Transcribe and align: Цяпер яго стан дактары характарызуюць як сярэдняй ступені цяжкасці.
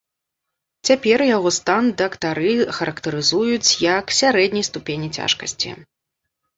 Цяпер 0.89 1.23
яго 1.37 1.49
стан 1.57 1.83
дактары 2.03 2.51
характарызуюць 2.79 3.71
як 3.97 4.05
сярэдняй 4.25 4.69
ступені 4.73 5.15
цяжкасці. 5.17 5.81